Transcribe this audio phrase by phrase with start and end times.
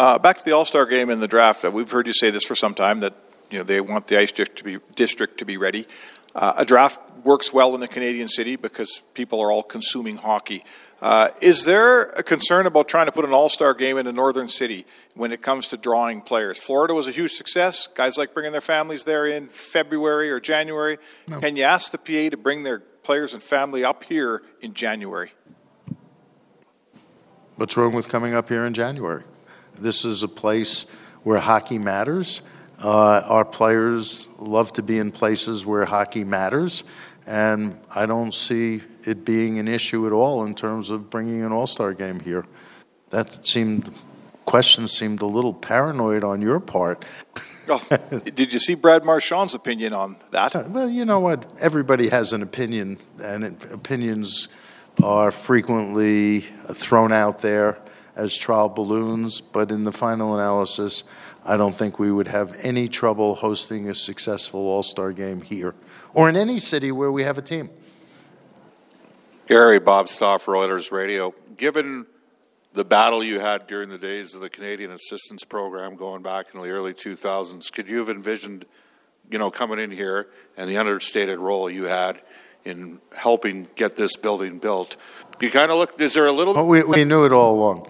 [0.00, 1.62] Uh, back to the All Star game and the draft.
[1.62, 3.12] Uh, we've heard you say this for some time that
[3.50, 5.86] you know they want the ice district to be district to be ready.
[6.34, 10.64] Uh, a draft works well in a Canadian city because people are all consuming hockey.
[11.02, 14.12] Uh, is there a concern about trying to put an All Star game in a
[14.12, 14.86] northern city
[15.16, 16.58] when it comes to drawing players?
[16.58, 17.86] Florida was a huge success.
[17.86, 20.96] Guys like bringing their families there in February or January.
[21.28, 21.40] No.
[21.40, 25.32] Can you ask the PA to bring their players and family up here in January?
[27.56, 29.24] What's wrong with coming up here in January?
[29.80, 30.84] This is a place
[31.22, 32.42] where hockey matters.
[32.78, 36.84] Uh, our players love to be in places where hockey matters,
[37.26, 41.52] and I don't see it being an issue at all in terms of bringing an
[41.52, 42.46] All Star game here.
[43.10, 43.90] That seemed
[44.46, 47.04] question seemed a little paranoid on your part.
[47.68, 47.82] well,
[48.24, 50.56] did you see Brad Marchand's opinion on that?
[50.56, 51.46] Uh, well, you know what?
[51.60, 54.48] Everybody has an opinion, and opinions
[55.02, 56.40] are frequently
[56.72, 57.78] thrown out there
[58.20, 61.04] as trial balloons, but in the final analysis,
[61.42, 65.74] I don't think we would have any trouble hosting a successful All Star game here
[66.12, 67.70] or in any city where we have a team.
[69.46, 71.34] Gary, Bob Stauffer, Oilers Radio.
[71.56, 72.06] Given
[72.74, 76.60] the battle you had during the days of the Canadian Assistance Program going back in
[76.60, 78.66] the early 2000s, could you have envisioned,
[79.30, 80.28] you know, coming in here
[80.58, 82.20] and the understated role you had
[82.64, 84.96] in helping get this building built.
[85.40, 86.00] You kind of look.
[86.00, 86.56] Is there a little?
[86.58, 87.88] Oh, we, we knew it all along.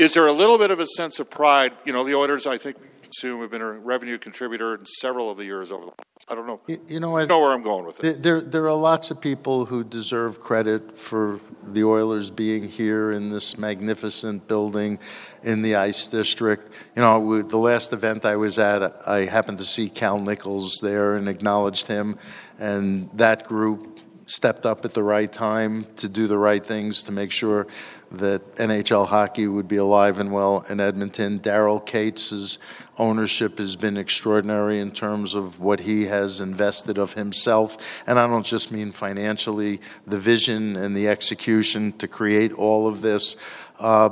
[0.00, 1.72] Is there a little bit of a sense of pride?
[1.84, 2.76] You know, the Oilers, I think,
[3.08, 5.92] assume have been a revenue contributor in several of the years over the.
[6.28, 6.60] I don't know.
[6.68, 8.22] You, you know, I know where I'm going with it.
[8.22, 13.28] There, there are lots of people who deserve credit for the Oilers being here in
[13.28, 15.00] this magnificent building
[15.42, 16.70] in the Ice District.
[16.94, 21.16] You know, the last event I was at, I happened to see Cal Nichols there
[21.16, 22.18] and acknowledged him,
[22.58, 23.91] and that group
[24.26, 27.66] stepped up at the right time to do the right things to make sure
[28.12, 31.40] that NHL hockey would be alive and well in Edmonton.
[31.40, 32.58] Daryl Katz'
[32.98, 37.78] ownership has been extraordinary in terms of what he has invested of himself.
[38.06, 43.00] And I don't just mean financially, the vision and the execution to create all of
[43.00, 43.36] this.
[43.78, 44.10] Uh,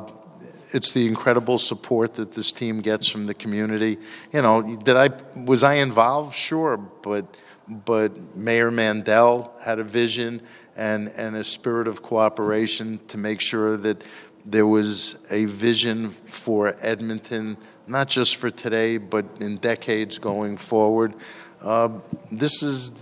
[0.72, 3.98] it's the incredible support that this team gets from the community.
[4.32, 6.34] You know, did I was I involved?
[6.34, 7.36] Sure, but
[7.68, 10.42] but Mayor Mandel had a vision
[10.76, 14.02] and, and a spirit of cooperation to make sure that
[14.44, 17.56] there was a vision for Edmonton,
[17.86, 21.14] not just for today, but in decades going forward.
[21.60, 21.90] Uh,
[22.32, 22.92] this is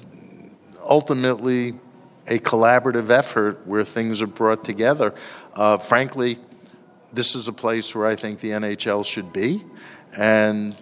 [0.84, 1.78] ultimately
[2.26, 5.14] a collaborative effort where things are brought together.
[5.54, 6.38] Uh, frankly,
[7.12, 9.64] this is a place where I think the NHL should be.
[10.16, 10.76] And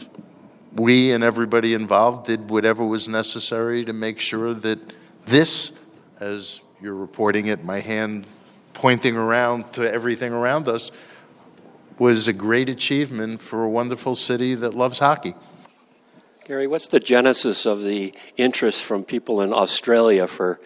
[0.75, 4.79] we and everybody involved did whatever was necessary to make sure that
[5.25, 5.73] this,
[6.21, 8.27] as you're reporting it, my hand
[8.75, 10.91] pointing around to everything around us,
[11.99, 15.35] was a great achievement for a wonderful city that loves hockey.
[16.45, 20.61] Gary, what's the genesis of the interest from people in Australia for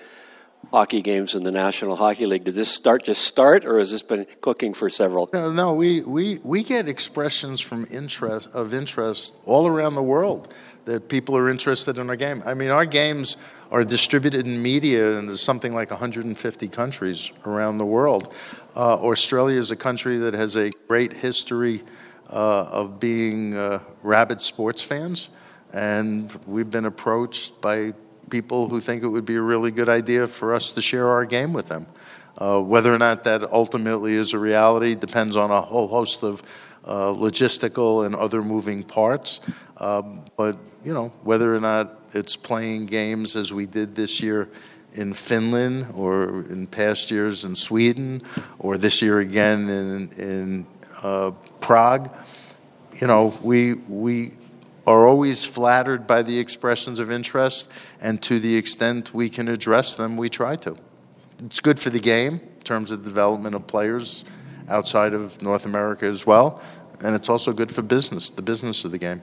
[0.71, 2.45] hockey games in the National Hockey League.
[2.45, 5.29] Did this start just start, or has this been cooking for several?
[5.33, 10.55] No, no we, we, we get expressions from interest of interest all around the world
[10.85, 12.43] that people are interested in our game.
[12.47, 13.37] I mean, our games
[13.71, 18.33] are distributed in media in something like 150 countries around the world.
[18.75, 21.83] Uh, Australia is a country that has a great history
[22.29, 25.31] uh, of being uh, rabid sports fans,
[25.73, 27.93] and we've been approached by
[28.31, 31.25] people who think it would be a really good idea for us to share our
[31.25, 31.87] game with them.
[32.39, 36.43] Uh, whether or not that ultimately is a reality depends on a whole host of
[36.85, 39.41] uh, logistical and other moving parts.
[39.77, 44.49] Um, but, you know, whether or not it's playing games as we did this year
[44.95, 48.23] in Finland or in past years in Sweden
[48.59, 50.67] or this year again in, in
[51.03, 52.11] uh, Prague,
[52.95, 54.33] you know, we, we
[54.91, 57.71] are always flattered by the expressions of interest,
[58.01, 60.77] and to the extent we can address them, we try to.
[61.45, 64.25] It's good for the game in terms of development of players
[64.69, 66.61] outside of North America as well,
[67.05, 69.23] and it's also good for business, the business of the game.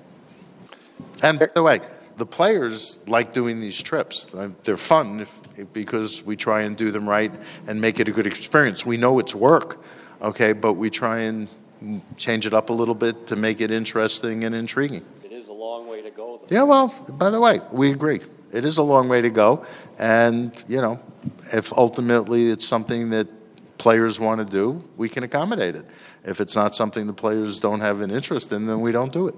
[1.22, 1.82] And by the way,
[2.16, 4.34] the players like doing these trips.
[4.34, 7.32] Uh, they're fun if, because we try and do them right
[7.68, 8.86] and make it a good experience.
[8.86, 9.84] We know it's work,
[10.22, 11.48] okay, but we try and
[12.18, 15.06] change it up a little bit to make it interesting and intriguing.
[16.50, 18.22] Yeah, well, by the way, we agree.
[18.52, 19.66] It is a long way to go.
[19.98, 21.00] And, you know,
[21.54, 23.28] if ultimately it's something that
[23.78, 25.86] players want to do, we can accommodate it.
[26.24, 29.28] If it's not something the players don't have an interest in, then we don't do
[29.28, 29.36] it.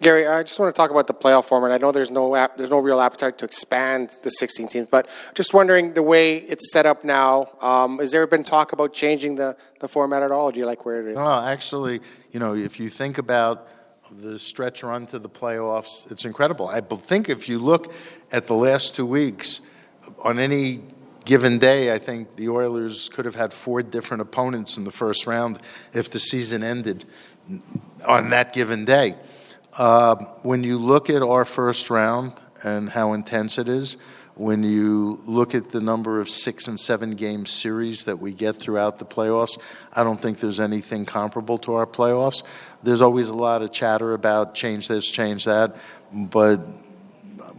[0.00, 1.70] Gary, I just want to talk about the playoff format.
[1.70, 5.08] I know there's no ap- there's no real appetite to expand the 16 teams, but
[5.34, 7.46] just wondering the way it's set up now.
[7.60, 10.50] Um, has there been talk about changing the, the format at all?
[10.50, 11.14] Do you like where it is?
[11.16, 12.00] No, actually,
[12.32, 13.68] you know, if you think about
[14.20, 16.68] the stretch run to the playoffs, it's incredible.
[16.68, 17.92] I think if you look
[18.30, 19.60] at the last two weeks,
[20.22, 20.80] on any
[21.24, 25.26] given day, I think the Oilers could have had four different opponents in the first
[25.26, 25.58] round
[25.92, 27.04] if the season ended
[28.06, 29.14] on that given day.
[29.78, 33.96] Uh, when you look at our first round and how intense it is,
[34.42, 38.56] when you look at the number of six and seven game series that we get
[38.56, 39.56] throughout the playoffs,
[39.92, 42.42] I don't think there's anything comparable to our playoffs.
[42.82, 45.76] There's always a lot of chatter about change this, change that,
[46.12, 46.60] but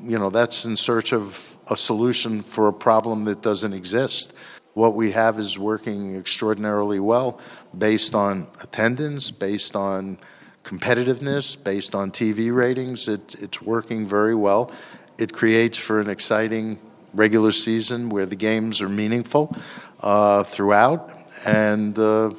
[0.03, 4.33] you know that's in search of a solution for a problem that doesn't exist.
[4.73, 7.39] What we have is working extraordinarily well
[7.77, 10.17] based on attendance, based on
[10.63, 13.07] competitiveness based on TV ratings.
[13.07, 14.71] It, it's working very well.
[15.17, 16.79] It creates for an exciting
[17.13, 19.55] regular season where the games are meaningful
[19.99, 21.11] uh, throughout.
[21.45, 22.31] And, uh,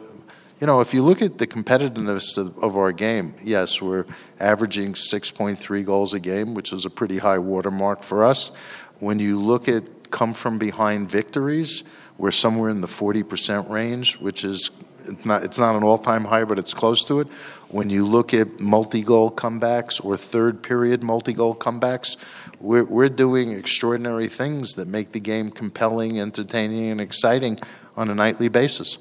[0.60, 4.06] you know, if you look at the competitiveness of, of, our game, yes, we're
[4.40, 8.50] averaging 6.3 goals a game, which is a pretty high watermark for us.
[8.98, 11.82] When you look at come from behind victories,
[12.18, 14.70] we're somewhere in the 40% range, which is
[15.08, 17.28] it's not, it's not an all time high, but it's close to it.
[17.68, 22.16] When you look at multi goal comebacks or third period multi goal comebacks,
[22.64, 27.58] we're, we're doing extraordinary things that make the game compelling, entertaining, and exciting
[27.96, 28.98] on a nightly basis.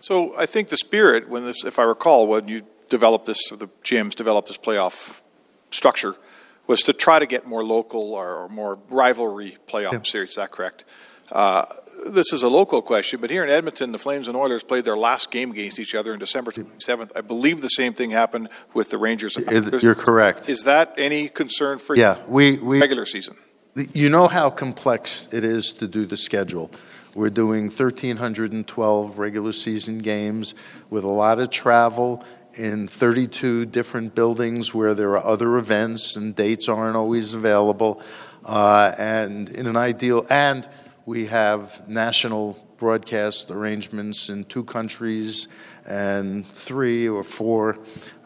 [0.00, 3.68] So I think the spirit, when this, if I recall, when you developed this, the
[3.84, 5.20] GMs developed this playoff
[5.70, 6.16] structure,
[6.66, 10.02] was to try to get more local or, more rivalry playoff yeah.
[10.02, 10.30] series.
[10.30, 10.84] Is that correct?
[11.30, 11.64] Uh,
[12.10, 14.96] this is a local question, but here in Edmonton, the Flames and Oilers played their
[14.96, 17.10] last game against each other on December 7th.
[17.14, 19.36] I believe the same thing happened with the Rangers.
[19.82, 20.48] You're correct.
[20.48, 23.36] Is that any concern for yeah, we, we, regular season?
[23.74, 26.70] You know how complex it is to do the schedule.
[27.14, 30.54] We're doing 1,312 regular season games
[30.90, 32.24] with a lot of travel
[32.54, 38.02] in 32 different buildings where there are other events and dates aren't always available.
[38.44, 40.68] Uh, and in an ideal, and
[41.08, 45.48] we have national broadcast arrangements in two countries
[45.86, 47.78] and three or four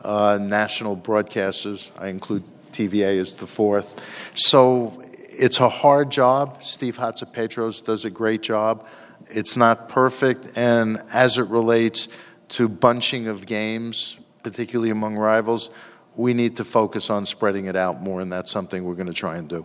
[0.02, 1.90] uh, national broadcasters.
[1.96, 2.42] I include
[2.72, 4.04] TVA as the fourth.
[4.34, 6.64] So it's a hard job.
[6.64, 8.88] Steve Hatze-Petros does a great job.
[9.28, 12.08] It's not perfect, and as it relates
[12.48, 15.70] to bunching of games, particularly among rivals,
[16.16, 19.12] we need to focus on spreading it out more, and that's something we're going to
[19.12, 19.64] try and do.